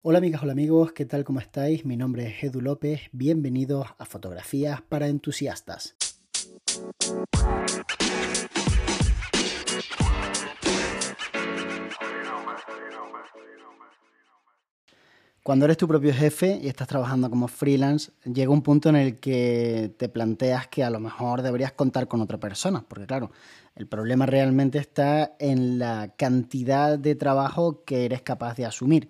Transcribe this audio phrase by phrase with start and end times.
[0.00, 1.24] Hola amigas, hola amigos, ¿qué tal?
[1.24, 1.84] ¿Cómo estáis?
[1.84, 5.96] Mi nombre es Edu López, bienvenidos a Fotografías para Entusiastas.
[15.42, 19.18] Cuando eres tu propio jefe y estás trabajando como freelance, llega un punto en el
[19.18, 23.32] que te planteas que a lo mejor deberías contar con otra persona, porque claro,
[23.74, 29.08] el problema realmente está en la cantidad de trabajo que eres capaz de asumir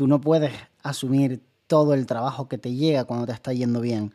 [0.00, 0.50] tú no puedes
[0.82, 4.14] asumir todo el trabajo que te llega cuando te está yendo bien.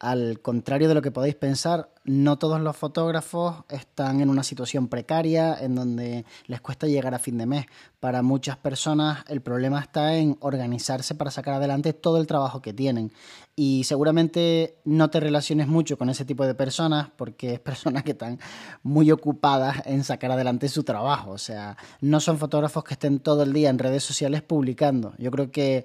[0.00, 4.88] Al contrario de lo que podéis pensar, no todos los fotógrafos están en una situación
[4.88, 7.66] precaria en donde les cuesta llegar a fin de mes.
[8.00, 12.72] Para muchas personas el problema está en organizarse para sacar adelante todo el trabajo que
[12.72, 13.12] tienen.
[13.54, 18.12] Y seguramente no te relaciones mucho con ese tipo de personas porque es personas que
[18.12, 18.38] están
[18.82, 21.32] muy ocupadas en sacar adelante su trabajo.
[21.32, 25.12] O sea, no son fotógrafos que estén todo el día en redes sociales publicando.
[25.18, 25.84] Yo creo que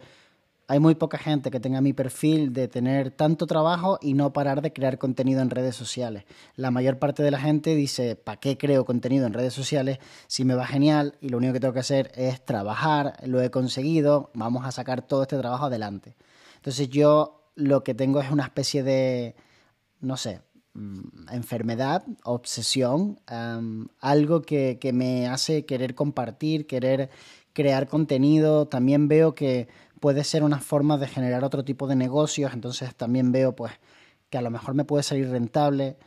[0.67, 4.61] hay muy poca gente que tenga mi perfil de tener tanto trabajo y no parar
[4.61, 6.23] de crear contenido en redes sociales.
[6.55, 10.43] La mayor parte de la gente dice, ¿para qué creo contenido en redes sociales si
[10.43, 14.31] me va genial y lo único que tengo que hacer es trabajar, lo he conseguido,
[14.33, 16.15] vamos a sacar todo este trabajo adelante?
[16.55, 19.35] Entonces yo lo que tengo es una especie de,
[20.01, 20.41] no sé,
[20.73, 23.19] mm, enfermedad, obsesión,
[23.99, 27.11] algo que, que me hace querer compartir, querer
[27.53, 28.67] crear contenido.
[28.67, 29.67] También veo que
[30.05, 33.73] puede ser una forma de generar otro tipo de negocios, entonces también veo pues
[34.29, 35.97] que a lo mejor me puede salir rentable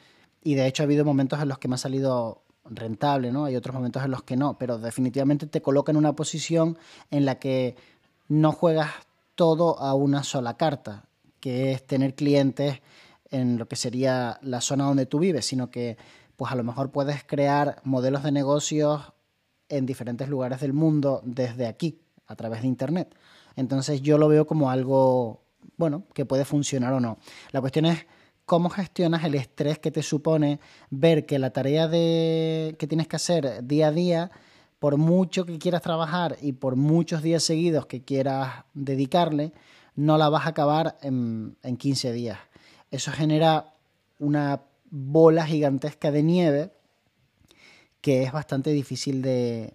[0.41, 3.47] y de hecho ha habido momentos en los que me ha salido rentable, ¿no?
[3.47, 6.79] Hay otros momentos en los que no, pero definitivamente te coloca en una posición
[7.11, 7.75] en la que
[8.29, 8.93] no juegas
[9.35, 11.07] todo a una sola carta,
[11.41, 12.81] que es tener clientes
[13.33, 15.99] en lo que sería la zona donde tú vives, sino que
[16.37, 19.13] pues a lo mejor puedes crear modelos de negocios
[19.69, 23.17] en diferentes lugares del mundo desde aquí, a través de Internet.
[23.59, 25.43] Entonces yo lo veo como algo,
[25.77, 27.19] bueno, que puede funcionar o no.
[27.51, 28.07] La cuestión es
[28.45, 33.17] cómo gestionas el estrés que te supone ver que la tarea de, que tienes que
[33.17, 34.31] hacer día a día,
[34.79, 39.53] por mucho que quieras trabajar y por muchos días seguidos que quieras dedicarle,
[39.97, 42.39] no la vas a acabar en, en 15 días.
[42.93, 43.75] Eso genera
[44.21, 46.73] una bola gigantesca de nieve
[48.01, 49.75] que es bastante difícil de,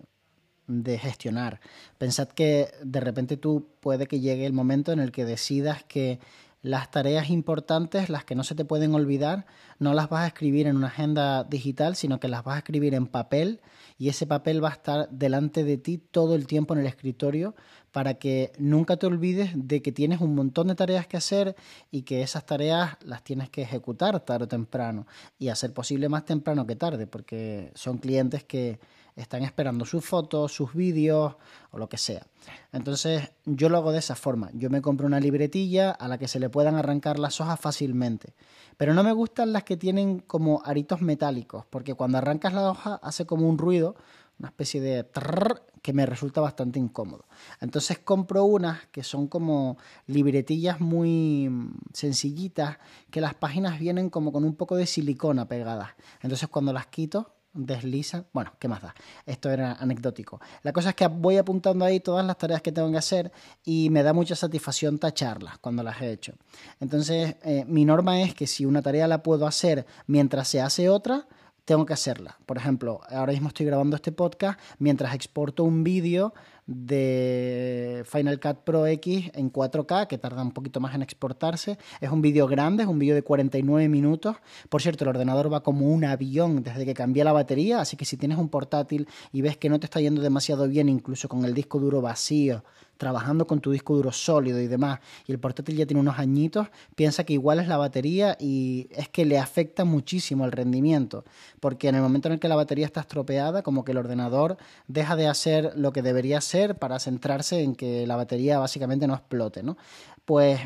[0.67, 1.59] de gestionar.
[1.97, 6.19] Pensad que de repente tú puede que llegue el momento en el que decidas que
[6.63, 9.45] las tareas importantes, las que no se te pueden olvidar,
[9.79, 12.95] no las vas a escribir en una agenda digital, sino que las vas a escribir
[12.95, 13.59] en papel
[13.97, 17.53] y ese papel va a estar delante de ti todo el tiempo en el escritorio
[17.91, 21.55] para que nunca te olvides de que tienes un montón de tareas que hacer
[21.91, 25.05] y que esas tareas las tienes que ejecutar tarde o temprano
[25.37, 28.79] y hacer posible más temprano que tarde, porque son clientes que
[29.15, 31.35] están esperando sus fotos, sus vídeos
[31.71, 32.25] o lo que sea.
[32.71, 34.49] Entonces yo lo hago de esa forma.
[34.53, 38.33] Yo me compro una libretilla a la que se le puedan arrancar las hojas fácilmente.
[38.77, 42.99] Pero no me gustan las que tienen como aritos metálicos, porque cuando arrancas la hoja
[43.03, 43.95] hace como un ruido,
[44.39, 47.25] una especie de trrr, que me resulta bastante incómodo.
[47.59, 51.51] Entonces compro unas que son como libretillas muy
[51.93, 52.77] sencillitas,
[53.11, 55.89] que las páginas vienen como con un poco de silicona pegadas.
[56.21, 58.25] Entonces cuando las quito desliza.
[58.33, 58.95] Bueno, ¿qué más da?
[59.25, 60.41] Esto era anecdótico.
[60.63, 63.31] La cosa es que voy apuntando ahí todas las tareas que tengo que hacer
[63.63, 66.33] y me da mucha satisfacción tacharlas cuando las he hecho.
[66.79, 70.89] Entonces, eh, mi norma es que si una tarea la puedo hacer mientras se hace
[70.89, 71.27] otra,
[71.65, 72.37] tengo que hacerla.
[72.45, 76.33] Por ejemplo, ahora mismo estoy grabando este podcast mientras exporto un vídeo
[76.65, 81.77] de Final Cut Pro X en 4K, que tarda un poquito más en exportarse.
[81.99, 84.37] Es un vídeo grande, es un vídeo de 49 minutos.
[84.69, 88.05] Por cierto, el ordenador va como un avión desde que cambié la batería, así que
[88.05, 91.43] si tienes un portátil y ves que no te está yendo demasiado bien, incluso con
[91.45, 92.63] el disco duro vacío,
[92.97, 96.67] trabajando con tu disco duro sólido y demás, y el portátil ya tiene unos añitos,
[96.95, 101.25] piensa que igual es la batería y es que le afecta muchísimo el rendimiento,
[101.59, 104.57] porque en el momento en el que la batería está estropeada, como que el ordenador
[104.87, 109.15] deja de hacer lo que debería hacer para centrarse en que la batería básicamente no
[109.15, 109.77] explote, ¿no?
[110.25, 110.59] Pues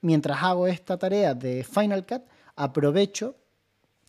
[0.00, 2.22] mientras hago esta tarea de Final Cut,
[2.56, 3.36] aprovecho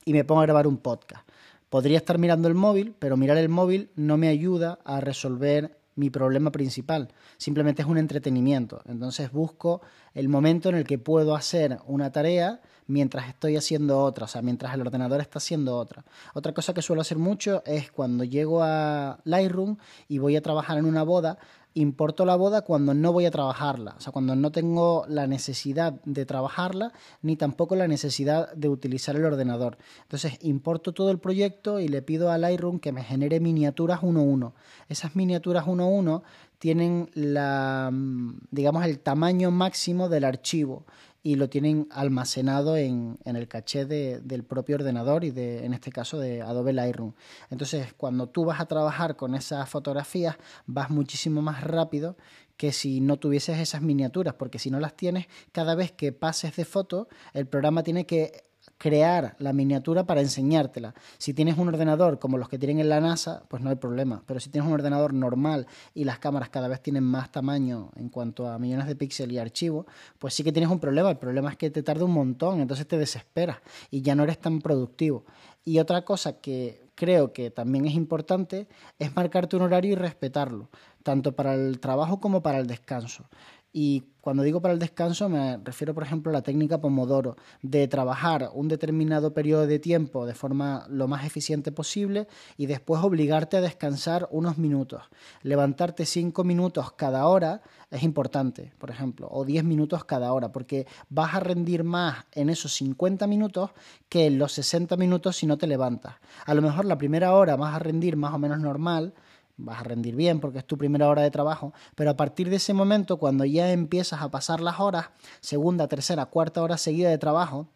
[0.06, 1.28] y me pongo a grabar un podcast.
[1.70, 6.10] Podría estar mirando el móvil, pero mirar el móvil no me ayuda a resolver mi
[6.10, 8.82] problema principal, simplemente es un entretenimiento.
[8.86, 9.82] Entonces busco
[10.14, 14.42] el momento en el que puedo hacer una tarea mientras estoy haciendo otra, o sea,
[14.42, 16.04] mientras el ordenador está haciendo otra.
[16.34, 20.78] Otra cosa que suelo hacer mucho es cuando llego a Lightroom y voy a trabajar
[20.78, 21.38] en una boda,
[21.76, 25.94] importo la boda cuando no voy a trabajarla, o sea, cuando no tengo la necesidad
[26.06, 29.78] de trabajarla ni tampoco la necesidad de utilizar el ordenador.
[30.04, 34.54] Entonces, importo todo el proyecto y le pido a Lightroom que me genere miniaturas 1-1.
[34.90, 36.22] Esas miniaturas 1-1
[36.60, 40.86] tienen la, mm, digamos, el tamaño máximo del archivo
[41.24, 45.74] y lo tienen almacenado en, en el caché de, del propio ordenador y de, en
[45.74, 47.14] este caso de Adobe Lightroom.
[47.50, 50.36] Entonces, cuando tú vas a trabajar con esas fotografías,
[50.66, 52.18] vas muchísimo más rápido
[52.58, 56.56] que si no tuvieses esas miniaturas, porque si no las tienes, cada vez que pases
[56.58, 58.44] de foto, el programa tiene que
[58.84, 60.94] crear la miniatura para enseñártela.
[61.18, 64.24] Si tienes un ordenador como los que tienen en la NASA, pues no hay problema.
[64.26, 68.10] Pero si tienes un ordenador normal y las cámaras cada vez tienen más tamaño en
[68.10, 69.86] cuanto a millones de píxeles y archivos,
[70.20, 71.10] pues sí que tienes un problema.
[71.10, 73.60] El problema es que te tarda un montón, entonces te desesperas
[73.90, 75.24] y ya no eres tan productivo.
[75.64, 78.68] Y otra cosa que creo que también es importante
[79.00, 80.70] es marcarte un horario y respetarlo,
[81.04, 83.30] tanto para el trabajo como para el descanso.
[83.76, 87.88] Y cuando digo para el descanso me refiero, por ejemplo, a la técnica Pomodoro, de
[87.88, 93.58] trabajar un determinado periodo de tiempo de forma lo más eficiente posible y después obligarte
[93.58, 95.02] a descansar unos minutos.
[95.42, 100.86] Levantarte cinco minutos cada hora es importante, por ejemplo, o diez minutos cada hora, porque
[101.10, 103.72] vas a rendir más en esos 50 minutos
[104.08, 106.14] que en los 60 minutos si no te levantas.
[106.46, 109.16] A lo mejor la primera hora vas a rendir más o menos normal,
[109.58, 112.58] vas a rendir bien porque es tu primera hora de trabajo, pero a partir de
[112.58, 115.10] ese momento, cuando ya empiezas a pasar las horas,
[115.42, 117.68] segunda, tercera, cuarta hora seguida de trabajo,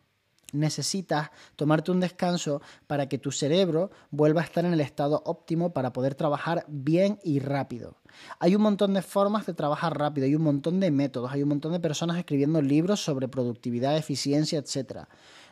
[0.53, 5.73] necesitas tomarte un descanso para que tu cerebro vuelva a estar en el estado óptimo
[5.73, 7.97] para poder trabajar bien y rápido.
[8.39, 11.49] Hay un montón de formas de trabajar rápido, hay un montón de métodos, hay un
[11.49, 15.05] montón de personas escribiendo libros sobre productividad, eficiencia, etc.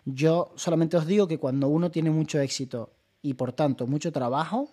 [0.05, 4.69] Yo solamente os digo que cuando uno tiene mucho éxito y por tanto mucho trabajo,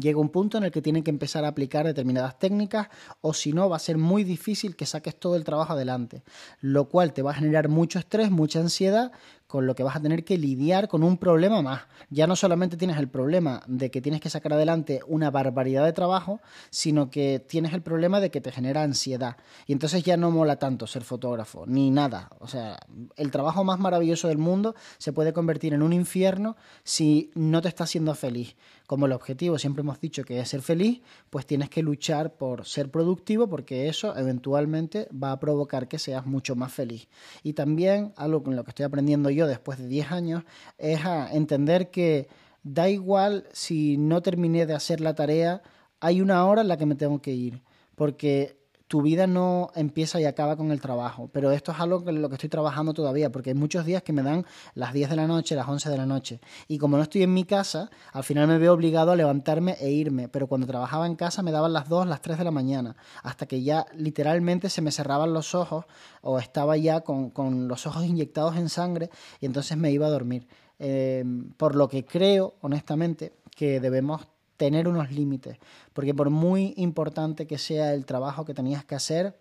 [0.00, 2.88] llega un punto en el que tienen que empezar a aplicar determinadas técnicas
[3.20, 6.22] o si no va a ser muy difícil que saques todo el trabajo adelante,
[6.60, 9.12] lo cual te va a generar mucho estrés, mucha ansiedad
[9.50, 11.82] con lo que vas a tener que lidiar con un problema más.
[12.08, 15.92] Ya no solamente tienes el problema de que tienes que sacar adelante una barbaridad de
[15.92, 19.38] trabajo, sino que tienes el problema de que te genera ansiedad.
[19.66, 22.30] Y entonces ya no mola tanto ser fotógrafo, ni nada.
[22.38, 22.78] O sea,
[23.16, 27.66] el trabajo más maravilloso del mundo se puede convertir en un infierno si no te
[27.66, 28.54] está haciendo feliz.
[28.86, 32.66] Como el objetivo siempre hemos dicho que es ser feliz, pues tienes que luchar por
[32.66, 37.08] ser productivo porque eso eventualmente va a provocar que seas mucho más feliz.
[37.42, 40.44] Y también algo con lo que estoy aprendiendo yo después de 10 años
[40.78, 42.28] es a entender que
[42.62, 45.62] da igual si no terminé de hacer la tarea,
[46.00, 47.62] hay una hora en la que me tengo que ir,
[47.94, 48.59] porque
[48.90, 52.28] tu vida no empieza y acaba con el trabajo, pero esto es algo en lo
[52.28, 54.44] que estoy trabajando todavía, porque hay muchos días que me dan
[54.74, 57.32] las 10 de la noche, las 11 de la noche, y como no estoy en
[57.32, 61.14] mi casa, al final me veo obligado a levantarme e irme, pero cuando trabajaba en
[61.14, 64.82] casa me daban las 2, las 3 de la mañana, hasta que ya literalmente se
[64.82, 65.84] me cerraban los ojos
[66.20, 69.08] o estaba ya con, con los ojos inyectados en sangre
[69.38, 70.48] y entonces me iba a dormir.
[70.80, 71.24] Eh,
[71.56, 74.26] por lo que creo, honestamente, que debemos
[74.60, 75.56] tener unos límites,
[75.94, 79.40] porque por muy importante que sea el trabajo que tenías que hacer,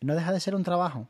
[0.00, 1.08] no deja de ser un trabajo.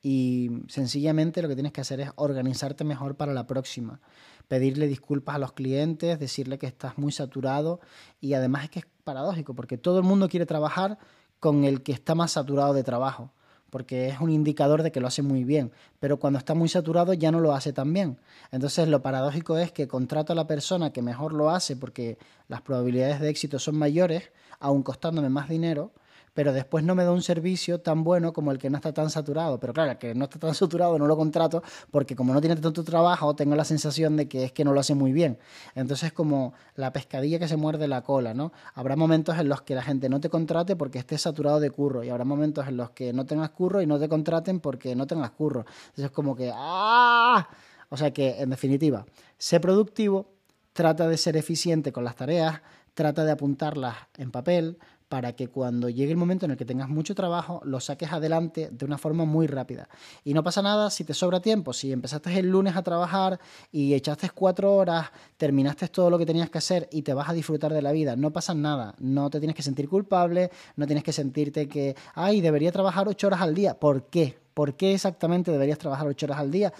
[0.00, 4.00] Y sencillamente lo que tienes que hacer es organizarte mejor para la próxima,
[4.48, 7.80] pedirle disculpas a los clientes, decirle que estás muy saturado
[8.18, 10.96] y además es que es paradójico porque todo el mundo quiere trabajar
[11.38, 13.34] con el que está más saturado de trabajo
[13.70, 17.12] porque es un indicador de que lo hace muy bien, pero cuando está muy saturado
[17.14, 18.18] ya no lo hace tan bien.
[18.52, 22.18] Entonces lo paradójico es que contrato a la persona que mejor lo hace porque
[22.48, 25.92] las probabilidades de éxito son mayores, aun costándome más dinero,
[26.34, 29.10] pero después no me da un servicio tan bueno como el que no está tan
[29.10, 29.58] saturado.
[29.58, 32.56] Pero claro, el que no está tan saturado no lo contrato porque como no tiene
[32.56, 35.38] tanto trabajo, tengo la sensación de que es que no lo hace muy bien.
[35.74, 38.52] Entonces como la pescadilla que se muerde la cola, ¿no?
[38.74, 42.04] Habrá momentos en los que la gente no te contrate porque esté saturado de curro
[42.04, 45.06] y habrá momentos en los que no tengas curro y no te contraten porque no
[45.06, 45.60] tengas curro.
[45.60, 47.48] Entonces es como que ¡ah!
[47.90, 49.04] O sea que, en definitiva,
[49.36, 50.32] sé productivo,
[50.72, 52.62] trata de ser eficiente con las tareas,
[52.94, 54.78] trata de apuntarlas en papel,
[55.10, 58.68] para que cuando llegue el momento en el que tengas mucho trabajo, lo saques adelante
[58.70, 59.88] de una forma muy rápida.
[60.22, 63.40] Y no pasa nada si te sobra tiempo, si empezaste el lunes a trabajar
[63.72, 67.32] y echaste cuatro horas, terminaste todo lo que tenías que hacer y te vas a
[67.32, 71.02] disfrutar de la vida, no pasa nada, no te tienes que sentir culpable, no tienes
[71.02, 73.80] que sentirte que, ay, debería trabajar ocho horas al día.
[73.80, 74.38] ¿Por qué?
[74.54, 76.72] ¿Por qué exactamente deberías trabajar ocho horas al día?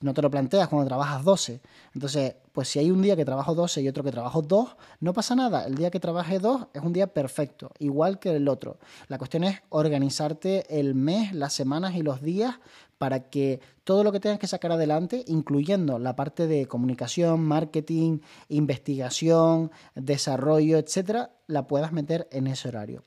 [0.00, 1.60] No te lo planteas cuando trabajas 12.
[1.94, 5.12] Entonces, pues si hay un día que trabajo 12 y otro que trabajo 2, no
[5.12, 5.64] pasa nada.
[5.64, 8.78] El día que trabaje 2 es un día perfecto, igual que el otro.
[9.08, 12.56] La cuestión es organizarte el mes, las semanas y los días
[12.98, 18.18] para que todo lo que tengas que sacar adelante, incluyendo la parte de comunicación, marketing,
[18.48, 23.04] investigación, desarrollo, etcétera, la puedas meter en ese horario.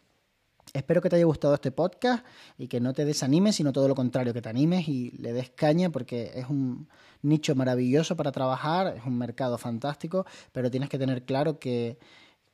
[0.74, 2.26] Espero que te haya gustado este podcast
[2.58, 5.50] y que no te desanimes, sino todo lo contrario, que te animes y le des
[5.50, 6.88] caña porque es un
[7.22, 12.00] nicho maravilloso para trabajar, es un mercado fantástico, pero tienes que tener claro que,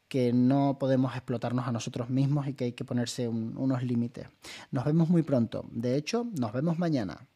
[0.07, 4.27] que no podemos explotarnos a nosotros mismos y que hay que ponerse unos límites.
[4.71, 5.65] Nos vemos muy pronto.
[5.71, 7.27] De hecho, nos vemos mañana.